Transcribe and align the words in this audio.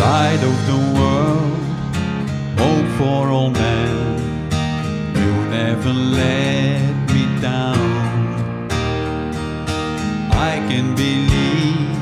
light 0.00 0.42
of 0.50 0.56
the 0.70 0.80
world, 0.98 1.58
hope 2.62 2.88
for 2.98 3.30
all 3.30 3.50
men. 3.50 3.96
You 5.18 5.32
never 5.50 5.92
let 5.92 6.94
me 7.12 7.24
down. 7.40 7.88
I 10.50 10.52
can 10.70 10.94
believe 10.94 11.96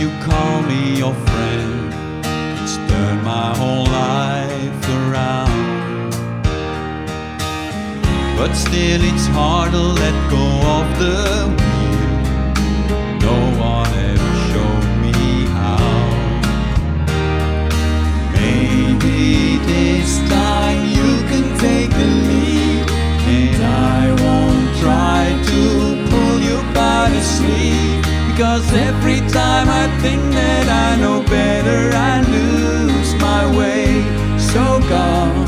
you 0.00 0.08
call 0.26 0.62
me 0.62 0.98
your 1.02 1.14
friend. 1.28 1.94
It's 2.60 2.76
turned 2.90 3.22
my 3.22 3.56
whole 3.56 3.86
life 3.86 4.82
around. 4.98 6.12
But 8.38 8.52
still, 8.54 9.02
it's 9.10 9.26
hard 9.28 9.72
to 9.72 9.82
let 10.02 10.16
go 10.30 10.46
of 10.78 10.86
the 10.98 11.27
Because 28.38 28.72
every 28.72 29.18
time 29.32 29.68
I 29.68 29.88
think 30.00 30.22
that 30.32 30.68
I 30.68 30.94
know 31.00 31.24
better, 31.24 31.90
I 31.92 32.20
lose 32.20 33.12
my 33.16 33.42
way. 33.58 34.04
So 34.38 34.78
gone, 34.88 35.44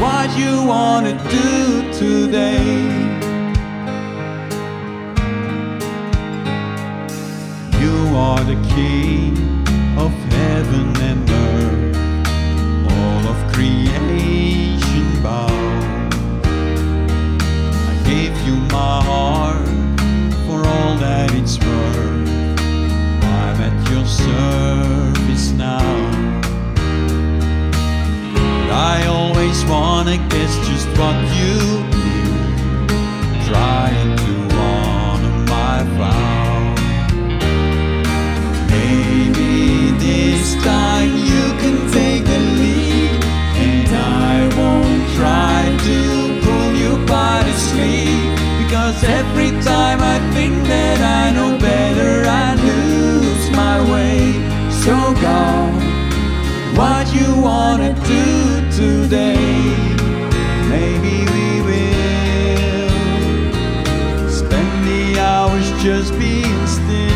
what 0.00 0.36
you 0.36 0.66
wanna 0.66 1.14
do 1.30 1.92
today? 1.92 2.66
You 7.80 7.96
are 8.16 8.42
the 8.42 8.58
king 8.74 9.38
of 9.96 10.10
heaven 10.34 10.96
and 11.10 11.30
earth, 11.30 11.96
all 12.90 13.22
of 13.32 13.52
creation 13.52 15.22
bows. 15.22 15.84
I 17.88 17.94
gave 18.04 18.36
you 18.44 18.56
my 18.72 19.00
heart 19.04 19.64
always 29.54 29.70
wanna 29.70 30.16
guess 30.28 30.56
just 30.68 30.88
what 30.98 31.16
you 31.38 31.54
need, 31.94 32.40
trying 33.46 34.16
to 34.16 34.56
honor 34.56 35.36
my 35.46 35.82
vow. 35.96 36.74
Maybe 38.70 39.92
this 39.98 40.54
time 40.64 41.10
you 41.30 41.44
can 41.60 41.76
take 41.92 42.24
the 42.24 42.38
lead, 42.60 43.24
and 43.66 43.88
I 44.26 44.48
won't 44.58 45.04
try 45.18 45.60
to 45.88 45.98
pull 46.44 46.72
you 46.74 47.06
by 47.06 47.42
the 47.44 47.52
sleeve. 47.52 48.34
Because 48.58 49.04
every 49.04 49.50
time 49.62 50.00
I 50.00 50.18
think 50.34 50.54
that 50.66 51.00
I 51.00 51.30
know 51.36 51.58
better, 51.58 51.83
just 65.84 66.18
being 66.18 66.66
still. 66.66 67.13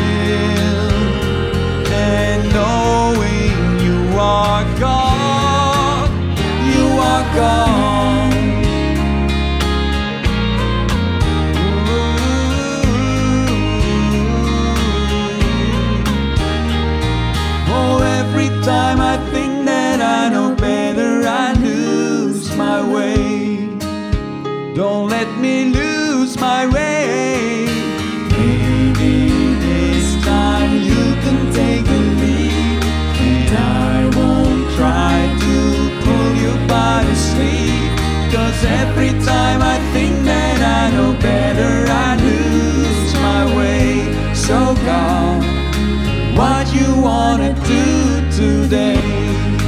what 46.39 46.73
you 46.73 47.03
wanna 47.03 47.53
do 47.67 48.31
today. 48.31 49.68